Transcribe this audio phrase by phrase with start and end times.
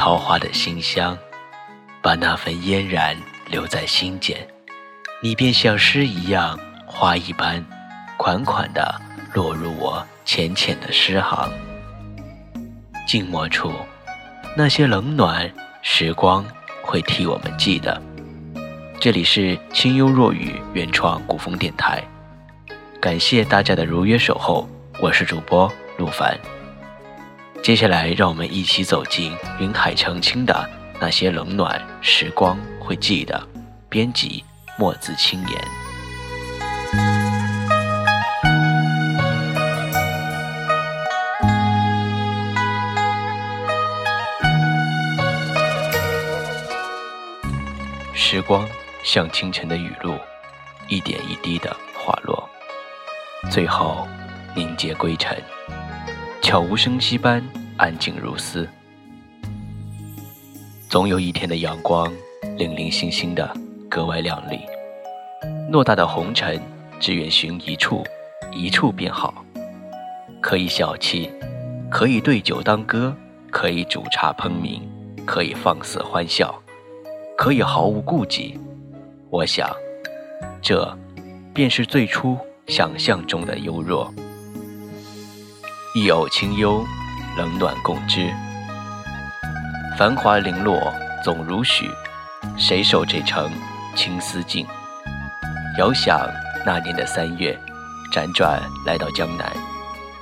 [0.00, 1.16] 桃花的馨香，
[2.00, 3.14] 把那份嫣然
[3.50, 4.34] 留在心间，
[5.22, 7.62] 你便像诗一样，花一般，
[8.16, 8.98] 款款地
[9.34, 11.52] 落入我浅浅的诗行。
[13.06, 13.70] 静默处，
[14.56, 16.42] 那些冷暖时光
[16.80, 18.00] 会替我们记得。
[18.98, 22.02] 这里是清幽若雨原创古风电台，
[23.02, 24.66] 感谢大家的如约守候，
[24.98, 26.34] 我是主播陆凡。
[27.62, 33.40] 接下来，让我们一起走进云海澄清的那些冷暖时光会记得。
[33.88, 34.42] 编辑：
[34.78, 35.60] 墨字轻言。
[48.14, 48.66] 时光
[49.04, 50.18] 像清晨的雨露，
[50.88, 52.48] 一点一滴的滑落，
[53.50, 54.08] 最后
[54.56, 55.36] 凝结归尘。
[56.40, 57.44] 悄无声息般
[57.76, 58.66] 安静如斯，
[60.88, 62.10] 总有一天的阳光
[62.56, 63.48] 零零星星的
[63.88, 64.58] 格外亮丽。
[65.70, 66.60] 偌大的红尘，
[66.98, 68.02] 只愿寻一处，
[68.52, 69.44] 一处便好。
[70.40, 71.30] 可以小憩，
[71.90, 73.14] 可以对酒当歌，
[73.50, 74.80] 可以煮茶烹茗，
[75.24, 76.52] 可以放肆欢笑，
[77.36, 78.58] 可以毫无顾忌。
[79.28, 79.70] 我想，
[80.60, 80.98] 这
[81.54, 84.12] 便是最初想象中的优若。
[85.92, 86.86] 一偶清幽，
[87.36, 88.32] 冷暖共知。
[89.98, 91.90] 繁华零落总如许，
[92.56, 93.50] 谁守这城
[93.96, 94.64] 青丝尽？
[95.78, 96.30] 遥想
[96.64, 97.58] 那年的三月，
[98.12, 99.52] 辗转来到江南，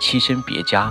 [0.00, 0.90] 栖身别家，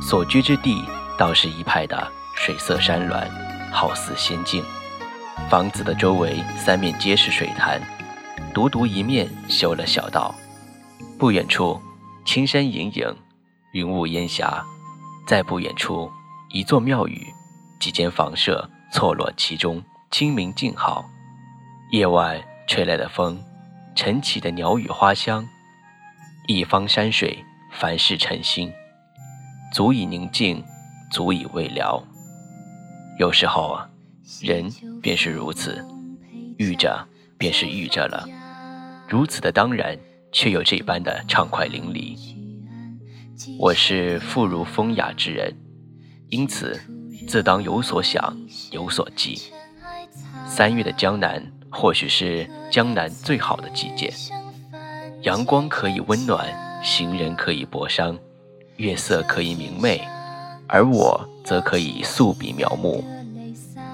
[0.00, 0.84] 所居之地
[1.18, 2.06] 倒是一派的
[2.36, 3.28] 水色山峦，
[3.72, 4.62] 好似仙境。
[5.50, 7.82] 房子的周围三面皆是水潭，
[8.54, 10.32] 独独一面修了小道。
[11.18, 11.82] 不远处，
[12.24, 13.04] 青山隐隐。
[13.72, 14.62] 云雾烟霞，
[15.26, 16.10] 在不远处，
[16.50, 17.26] 一座庙宇，
[17.80, 21.08] 几间房舍错落其中，清明静好。
[21.90, 22.38] 夜晚
[22.68, 23.42] 吹来的风，
[23.94, 25.48] 晨起的鸟语花香，
[26.46, 28.70] 一方山水，凡事称心，
[29.72, 30.62] 足以宁静，
[31.10, 32.02] 足以慰疗。
[33.18, 33.88] 有时候啊，
[34.42, 35.82] 人便是如此，
[36.58, 37.08] 遇着
[37.38, 38.28] 便是遇着了，
[39.08, 39.98] 如此的当然，
[40.30, 42.41] 却又这般的畅快淋漓。
[43.58, 45.56] 我是富如风雅之人，
[46.28, 46.78] 因此
[47.26, 48.36] 自当有所想，
[48.70, 49.40] 有所记。
[50.46, 54.12] 三月的江南，或许是江南最好的季节。
[55.22, 56.48] 阳光可以温暖，
[56.82, 58.18] 行人可以薄伤，
[58.76, 60.00] 月色可以明媚，
[60.66, 63.02] 而我则可以素笔描摹。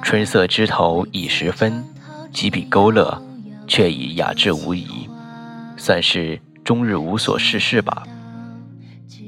[0.03, 1.85] 春色枝头已时分，
[2.33, 3.23] 几笔勾勒，
[3.67, 5.09] 却已雅致无疑，
[5.77, 8.07] 算是终日无所事事吧。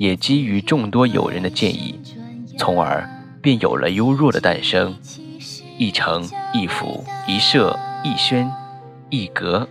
[0.01, 2.01] 也基于众多友人的建议，
[2.57, 3.07] 从而
[3.43, 4.97] 便有了幽若的诞生。
[5.77, 8.51] 一城一府一舍一轩
[9.11, 9.69] 一阁，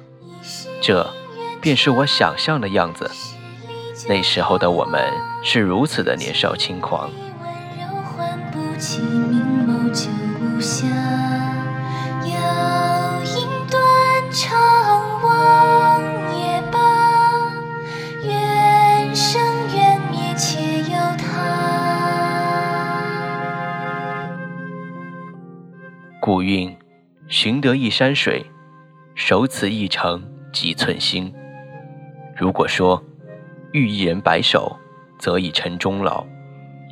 [0.84, 1.12] 这
[1.60, 3.10] 便是我想象的样子。
[4.08, 5.12] 那时候的我们
[5.44, 7.10] 是如此的年少轻狂。
[26.22, 26.76] 古韵，
[27.30, 28.46] 寻得一山水，
[29.16, 30.22] 守此一城
[30.52, 31.34] 几寸心。
[32.36, 33.02] 如果说
[33.72, 34.78] 遇一人白首，
[35.18, 36.28] 则已成终老；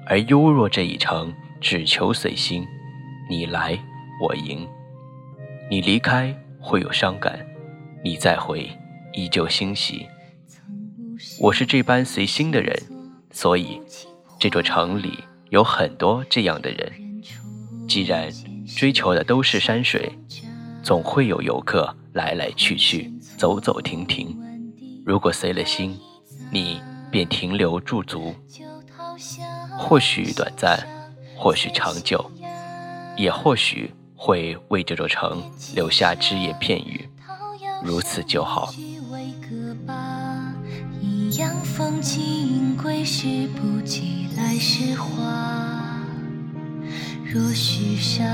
[0.05, 2.65] 而幽若这一城，只求随心。
[3.29, 3.77] 你来
[4.23, 4.65] 我迎，
[5.69, 7.45] 你离开会有伤感，
[8.05, 8.69] 你再回
[9.11, 10.07] 依旧欣喜。
[11.41, 12.73] 我是这般随心的人，
[13.31, 13.81] 所以
[14.39, 17.21] 这座城里有很多这样的人。
[17.89, 18.31] 既然。
[18.75, 20.11] 追求的都是山水，
[20.83, 24.37] 总会有游客来来去去，走走停停。
[25.05, 25.97] 如果随了心，
[26.51, 28.35] 你便停留驻足，
[29.79, 30.85] 或许短暂，
[31.35, 32.29] 或许长久，
[33.15, 35.43] 也或许会为这座城
[35.73, 37.09] 留下只言片语。
[37.83, 38.73] 如此就好。
[47.33, 48.25] 若许上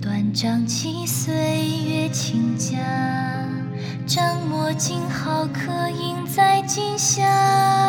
[0.00, 1.34] 断章起岁
[1.88, 2.78] 月清佳，
[4.06, 7.85] 张墨今好刻印在今夏。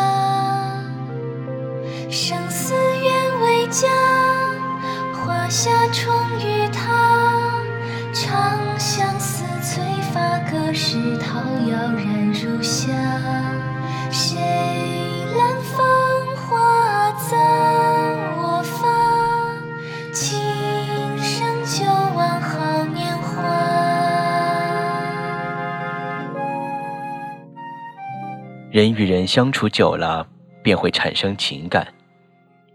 [28.70, 30.28] 人与人相处久了，
[30.62, 31.88] 便会产生情感。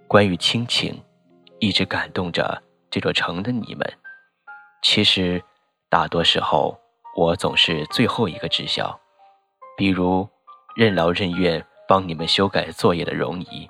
[0.08, 1.00] 关于亲情，
[1.60, 2.60] 一直感动着
[2.90, 3.94] 这座城的你们。
[4.82, 5.40] 其实，
[5.90, 6.76] 大多时候
[7.16, 9.00] 我总是最后一个知晓。
[9.78, 10.28] 比如，
[10.76, 13.70] 任劳任怨帮你们修改作业的容姨，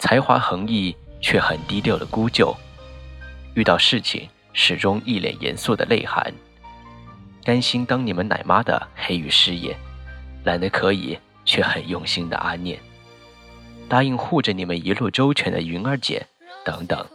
[0.00, 2.52] 才华横溢却很低调的姑舅，
[3.54, 6.34] 遇到事情始终一脸严肃的泪涵，
[7.44, 9.76] 甘心当你们奶妈的黑羽师爷，
[10.42, 11.16] 懒得可以
[11.48, 12.78] 却很用心的阿念，
[13.88, 16.26] 答应护着你们一路周全的云儿姐，
[16.62, 17.06] 等等，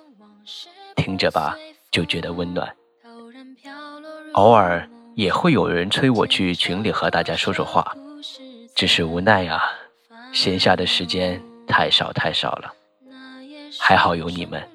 [0.96, 1.56] 听着吧，
[1.92, 2.76] 就觉得温暖。
[4.34, 4.90] 偶尔。
[5.16, 7.96] 也会有人催我去群里和大家说说话，
[8.74, 9.62] 只是无奈啊，
[10.34, 12.74] 闲下的时间太少太少了。
[13.80, 14.68] 还好有你们，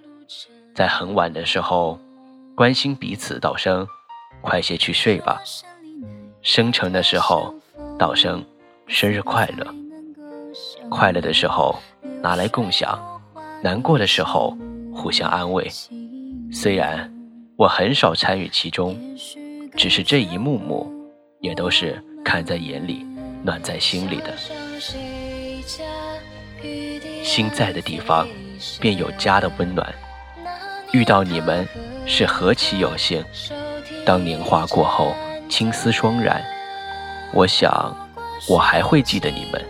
[0.77, 1.99] 在很晚的时候
[2.55, 3.85] 关心彼此，道声
[4.41, 5.43] 快些去睡吧。
[6.41, 7.53] 生辰的时候
[7.99, 8.45] 道声
[8.89, 9.75] 生日快乐，
[10.89, 11.79] 快乐的时候
[12.23, 12.99] 拿来共享，
[13.63, 14.57] 难过的时候
[14.93, 15.71] 互相安慰。
[16.51, 17.13] 虽然
[17.57, 18.97] 我很少参与其中。
[19.77, 20.91] 只是这一幕幕，
[21.39, 23.07] 也都是看在眼里，
[23.45, 24.37] 暖在心里的。
[27.23, 28.27] 心在的地方，
[28.81, 29.95] 便有家的温暖。
[30.91, 31.65] 遇到你们，
[32.07, 33.25] 是何其有幸！
[34.05, 35.15] 当年华过后，
[35.49, 36.43] 青丝双染，
[37.33, 37.95] 我想，
[38.47, 39.65] 我还会记得你们，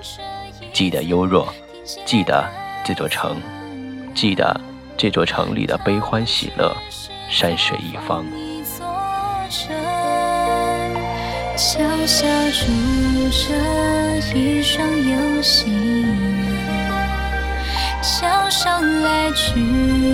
[0.72, 1.48] 记得优若，
[2.04, 2.44] 记得
[2.84, 3.40] 这座城，
[4.14, 4.60] 记得
[4.96, 6.76] 这座城里的悲欢喜乐，
[7.30, 8.24] 山水一方。
[11.56, 12.66] 桥下住
[13.30, 13.54] 着
[14.32, 16.56] 一双有心人，
[18.00, 19.58] 桥上来去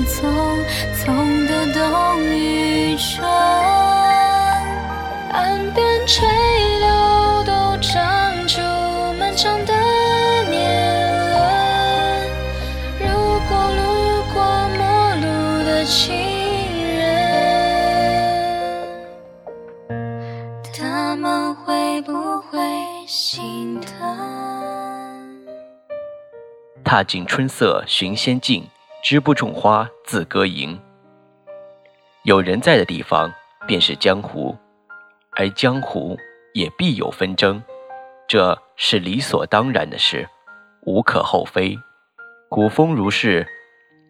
[0.05, 0.25] 匆
[0.97, 3.29] 匆的冬与春，
[5.33, 6.27] 岸边垂
[22.02, 22.58] 不会
[23.06, 25.44] 心疼
[26.85, 28.69] 踏尽春色寻仙境，
[29.02, 30.79] 枝不种花自歌吟。
[32.25, 33.32] 有人在的地方，
[33.67, 34.56] 便是江湖，
[35.31, 36.17] 而江湖
[36.52, 37.62] 也必有纷争，
[38.29, 40.29] 这是理所当然的事，
[40.82, 41.79] 无可厚非。
[42.49, 43.47] 古风如是，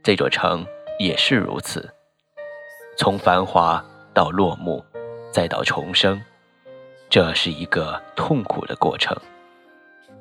[0.02, 0.66] 这座城
[0.98, 1.88] 也是如此。
[2.98, 3.82] 从繁华
[4.12, 4.84] 到落幕，
[5.32, 6.20] 再到重生，
[7.14, 9.16] 这是一个痛苦的过程，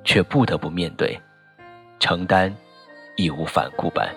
[0.03, 1.19] 却不得不面对。
[1.99, 2.55] 承担，
[3.15, 4.07] 义无反顾般。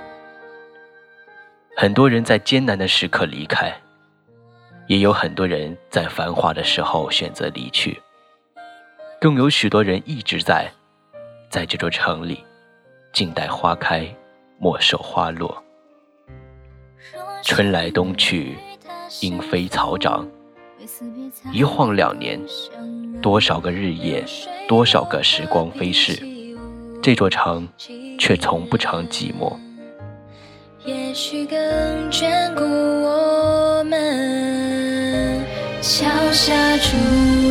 [1.75, 3.75] 很多人在艰难的时刻离开，
[4.89, 7.99] 也有很多人在繁华的时候选择离去，
[9.19, 10.71] 更有许多人一直在，
[11.49, 12.45] 在这座城里，
[13.11, 14.07] 静待花开，
[14.59, 15.65] 莫守花落。
[17.43, 18.59] 春来冬去，
[19.23, 20.29] 莺飞草长，
[21.53, 22.41] 一晃两年，
[23.21, 24.25] 多少个日夜，
[24.69, 26.19] 多少个时光飞逝。
[27.03, 27.69] 这座城
[28.19, 29.57] 却从不尝寂寞。
[30.85, 31.59] 也许更
[32.11, 35.45] 眷顾我们。
[35.83, 36.97] 桥下住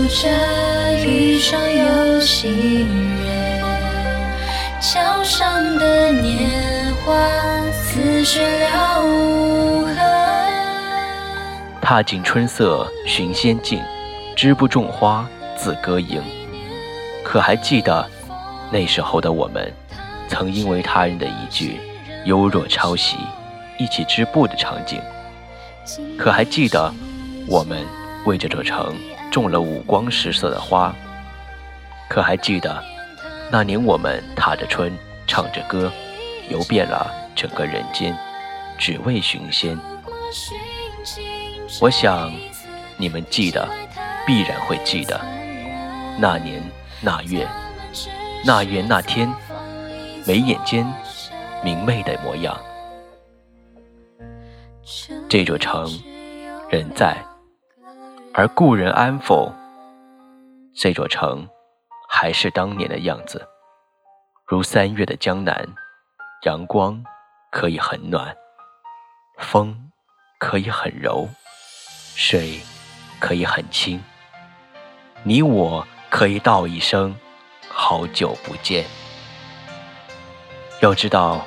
[0.09, 0.27] 着
[1.05, 2.87] 一双有心
[3.23, 3.61] 人，
[4.81, 7.13] 桥上的年华
[7.71, 8.94] 似雪了无痕。
[11.85, 13.79] 踏尽春色寻仙境，
[14.35, 15.23] 织不种花
[15.55, 16.19] 自歌吟。
[17.23, 18.03] 可还记得？
[18.71, 19.71] 那时候的我们，
[20.27, 21.79] 曾因为他人的一句
[22.25, 23.17] 优若抄袭，
[23.77, 24.99] 一起织布的场景。
[26.17, 26.91] 可还记得
[27.47, 27.85] 我们
[28.25, 28.95] 为这座城
[29.31, 30.91] 种了五光十色的花？
[32.09, 32.83] 可还记得
[33.51, 34.91] 那年我们踏着春，
[35.27, 35.91] 唱着歌，
[36.49, 38.17] 游遍了整个人间，
[38.75, 39.77] 只为寻仙？
[41.81, 42.31] 我想
[42.97, 43.67] 你们记得，
[44.25, 45.19] 必然会记得
[46.17, 46.63] 那年
[47.01, 47.47] 那月。
[48.45, 49.27] 那月那天，
[50.25, 50.85] 眉眼间
[51.63, 52.57] 明媚的模样。
[55.27, 55.85] 这座城，
[56.69, 57.17] 人在，
[58.33, 59.51] 而故人安否？
[60.73, 61.47] 这座城，
[62.07, 63.45] 还是当年的样子，
[64.45, 65.67] 如三月的江南，
[66.43, 67.03] 阳光
[67.51, 68.35] 可以很暖，
[69.39, 69.91] 风
[70.39, 71.27] 可以很柔，
[72.15, 72.61] 水
[73.19, 74.01] 可以很清，
[75.23, 77.13] 你我可以道一声。
[77.67, 78.85] 好久不见。
[80.79, 81.45] 要知道，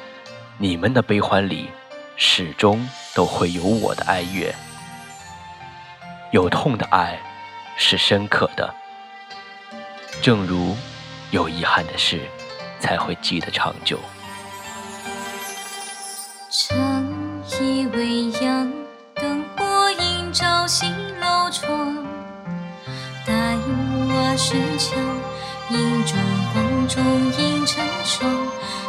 [0.59, 1.71] 你们的悲欢里，
[2.17, 4.55] 始终都会有我的哀乐。
[6.33, 7.19] 有痛的爱，
[7.79, 8.75] 是深刻的。
[10.21, 10.77] 正如
[11.31, 12.21] 有遗憾的事，
[12.79, 13.99] 才会记得长久。
[16.51, 16.77] 长
[17.63, 18.31] 夜未
[24.39, 24.97] 石墙，
[25.71, 26.17] 影中
[26.53, 27.05] 光中
[27.37, 28.33] 映成双。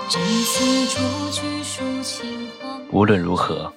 [0.08, 1.00] 真丝着
[1.32, 2.80] 句抒情话。
[2.92, 3.74] 无论如何，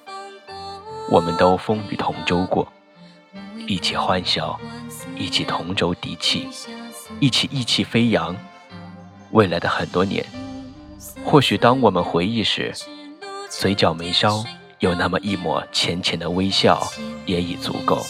[1.11, 2.71] 我们都风雨同舟过，
[3.67, 4.61] 一起欢笑，
[5.17, 6.47] 一起同舟敌气，
[7.21, 8.37] 一起意气飞扬。
[9.31, 10.27] 未来的很多年，
[11.25, 12.71] 或许当我们回忆时，
[13.49, 14.45] 嘴角眉梢
[14.81, 16.87] 有那么一抹浅浅的微笑，
[17.25, 18.05] 也已足够。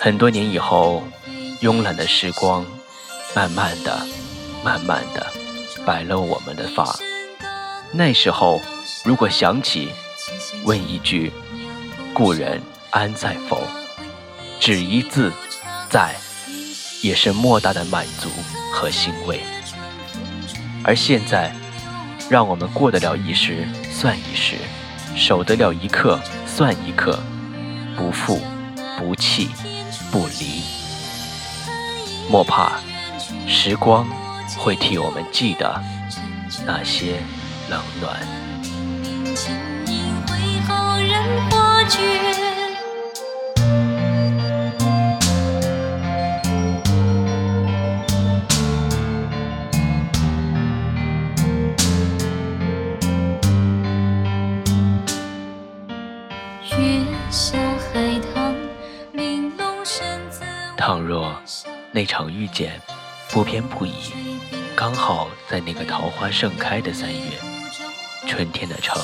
[0.00, 1.04] 很多年以后，
[1.64, 2.62] 慵懒的时光，
[3.34, 4.06] 慢慢的、
[4.62, 5.26] 慢慢的
[5.86, 6.94] 白了我们的发。
[7.90, 8.60] 那时候，
[9.02, 9.88] 如果想起，
[10.64, 11.32] 问一句
[12.12, 13.66] ：“故人安在否？”
[14.60, 15.32] 只一字
[15.88, 16.14] “在”，
[17.00, 18.28] 也是莫大的满足
[18.70, 19.40] 和欣慰。
[20.84, 21.50] 而现在，
[22.28, 24.56] 让我们过得了一时算一时，
[25.16, 27.18] 守得了一刻算一刻，
[27.96, 28.38] 不负、
[28.98, 29.48] 不弃、
[30.12, 30.62] 不离。
[32.28, 32.72] 莫怕，
[33.46, 34.06] 时光
[34.58, 35.80] 会替我们记得
[36.66, 37.22] 那些
[37.68, 38.20] 冷暖。
[61.94, 62.82] 那场遇见
[63.30, 63.92] 不偏不倚，
[64.74, 67.38] 刚好在那个桃花盛开的三月，
[68.26, 69.00] 春天的城，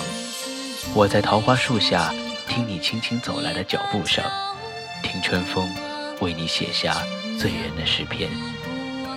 [0.93, 2.13] 我在桃花树下
[2.49, 4.25] 听你轻轻走来的脚步声，
[5.05, 5.73] 听春风
[6.19, 7.01] 为你写下
[7.39, 8.29] 醉人的诗篇，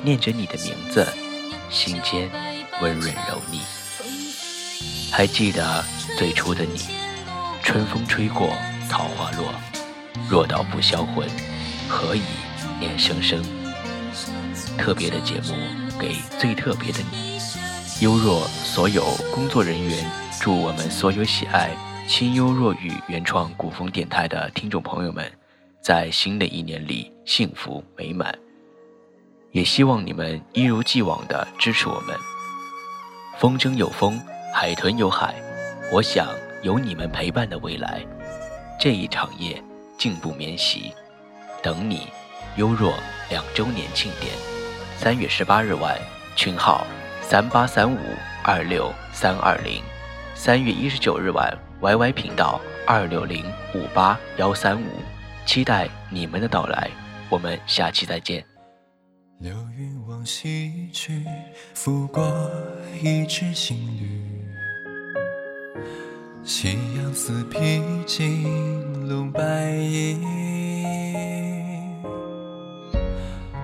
[0.04, 1.12] 念着你的名字，
[1.72, 2.30] 心间
[2.80, 3.60] 温润柔腻。
[5.12, 5.84] 还记得
[6.16, 6.80] 最初的你，
[7.64, 8.56] 春风吹过，
[8.88, 9.52] 桃花落，
[10.30, 11.28] 若道不销魂，
[11.90, 12.22] 何以？
[12.80, 13.42] 念生生，
[14.78, 15.56] 特别的节目
[16.00, 17.40] 给最特别的你。
[18.02, 19.04] 优若所有
[19.34, 20.06] 工作人员，
[20.42, 21.70] 祝我们所有喜爱
[22.08, 25.32] 清幽若雨原创古风电台的听众朋友们，
[25.82, 28.38] 在新的一年里幸福美满。
[29.52, 32.16] 也希望你们一如既往的支持我们。
[33.40, 34.20] 风筝有风，
[34.54, 35.36] 海豚有海，
[35.92, 36.28] 我想
[36.64, 38.02] 有你们陪伴的未来。
[38.80, 39.64] 这一场夜，
[39.98, 40.92] 静不眠席，
[41.62, 42.08] 等你。
[42.58, 42.94] 优若
[43.32, 44.32] 两周年庆典，
[45.04, 46.00] 三月十八日晚，
[46.34, 46.88] 群号
[47.22, 48.00] 三八三五
[48.42, 49.82] 二六三二零；
[50.34, 53.44] 三月一十九日晚，YY 频道二六零
[53.76, 54.86] 五八幺三五，
[55.46, 56.90] 期待你们的到来。
[57.30, 58.46] 我们下期再见。
[59.40, 61.26] 流云往西去，
[61.74, 62.50] 拂过
[63.02, 64.08] 一池新绿。
[66.46, 70.73] 夕阳似披金笼白衣。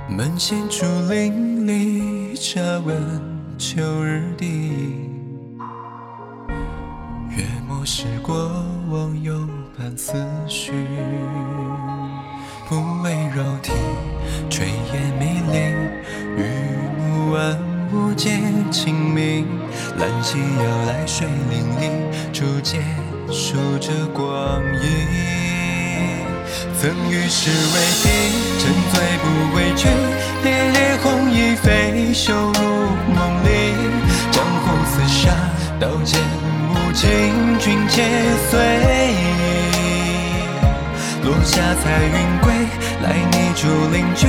[0.09, 3.21] 门前竹林里，茶温
[3.59, 4.71] 秋日底。
[7.29, 8.35] 月末时过
[8.89, 9.47] 往，有
[9.77, 10.13] 伴思
[10.47, 10.71] 绪。
[12.67, 13.71] 不为柔体，
[14.49, 15.59] 炊烟迷离。
[16.41, 16.43] 雨
[16.97, 17.57] 幕万
[17.93, 18.39] 物皆
[18.71, 19.45] 清明。
[19.99, 22.81] 兰溪摇来水泠泠，竹节
[23.29, 24.89] 数着光阴。
[26.79, 28.05] 曾与世为敌，
[28.59, 29.25] 沉醉不
[29.55, 29.87] 畏惧，
[30.43, 32.61] 烈烈红衣飞袖入
[33.13, 33.47] 梦里。
[34.31, 34.65] 江湖
[34.95, 35.31] 厮杀，
[35.79, 36.21] 刀剑
[36.69, 37.07] 无情，
[37.59, 38.03] 君且
[38.49, 39.17] 随意。
[41.23, 42.53] 落下彩云归，
[43.03, 44.27] 来泥竹林居，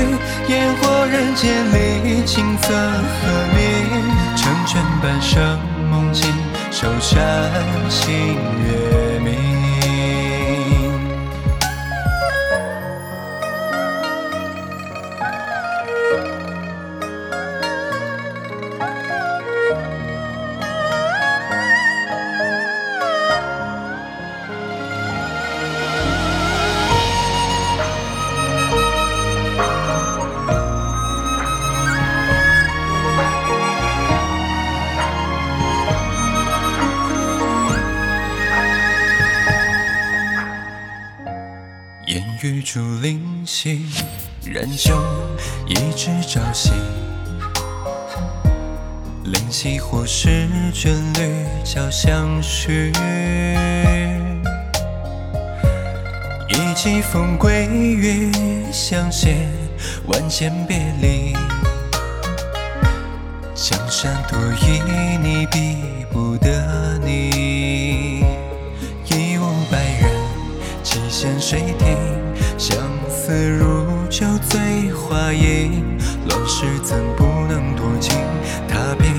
[0.49, 3.23] 烟火人间里，青色和
[3.55, 3.59] 鸣。
[4.37, 5.59] 成全半生
[5.91, 6.29] 梦境，
[6.71, 7.51] 守山
[7.89, 9.00] 星月
[43.63, 43.83] 林西，
[44.47, 44.97] 燃酒
[45.67, 46.71] 一枝朝夕。
[49.25, 50.89] 灵犀或是眷
[51.19, 52.91] 侣交相续。
[56.49, 58.33] 一骑风归雨，
[58.73, 59.37] 相携
[60.07, 61.35] 万千别离。
[63.55, 64.81] 江山多旖，
[65.21, 65.77] 旎，比
[66.11, 68.25] 不得你。
[69.05, 70.11] 一无百人，
[70.83, 72.10] 几线水亭，相
[73.35, 75.99] 如酒醉花影。
[76.29, 78.17] 乱世怎不能多情？
[78.69, 79.13] 踏平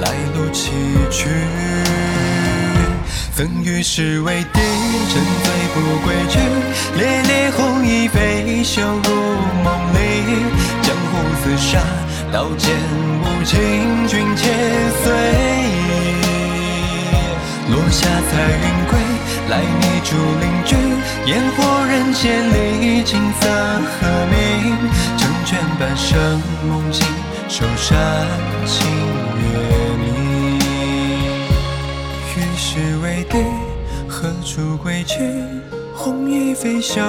[0.00, 0.72] 来路崎
[1.10, 1.26] 岖。
[3.34, 4.60] 曾与世为敌，
[5.10, 6.38] 沉醉不归去。
[6.96, 9.14] 烈烈红衣飞袖入
[9.62, 9.98] 梦里，
[10.82, 11.82] 江湖厮杀，
[12.32, 12.74] 刀剑
[13.22, 13.58] 无情，
[14.08, 14.42] 君且
[15.04, 16.25] 随意。
[17.68, 18.30] 落下彩
[18.62, 18.98] 云归，
[19.50, 20.76] 来你竹林居。
[21.26, 24.34] 烟火人间里，景色和鸣。
[25.16, 27.06] 成全半生梦境，
[27.48, 28.26] 守山
[28.66, 28.86] 清
[29.38, 29.42] 月
[29.98, 30.04] 明。
[32.36, 33.38] 与世为敌，
[34.08, 35.18] 何处归去？
[35.94, 37.00] 红衣飞袖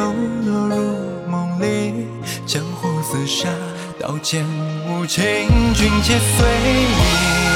[0.45, 0.97] 落入
[1.29, 2.07] 梦里，
[2.45, 3.49] 江湖厮杀，
[3.99, 4.45] 刀剑
[4.89, 5.23] 无情，
[5.73, 7.46] 君且随意。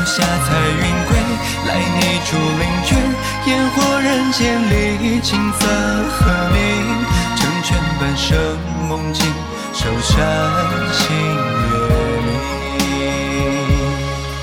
[0.00, 1.12] 落下彩云归，
[1.68, 2.88] 来你竹林居。
[3.50, 4.40] 烟火人间
[4.70, 4.72] 里，
[5.20, 5.60] 琴瑟
[6.08, 6.18] 和
[6.54, 6.56] 鸣。
[7.36, 8.32] 成全半生
[8.88, 9.26] 梦境，
[9.74, 10.16] 守山
[10.90, 11.04] 星
[11.66, 11.76] 月
[12.24, 12.32] 明。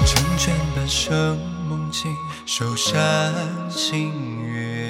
[0.05, 2.93] 成全半生梦境，守山
[3.71, 4.13] 星
[4.45, 4.86] 月